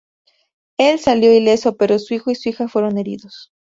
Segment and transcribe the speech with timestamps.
[0.79, 3.51] Él salió ileso, pero su hijo y su hija fueron heridos.